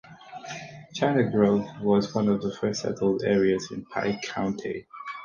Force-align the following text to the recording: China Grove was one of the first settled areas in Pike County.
China 0.95 1.29
Grove 1.29 1.63
was 1.79 2.15
one 2.15 2.27
of 2.27 2.41
the 2.41 2.51
first 2.55 2.81
settled 2.81 3.21
areas 3.23 3.69
in 3.71 3.85
Pike 3.85 4.23
County. 4.23 4.87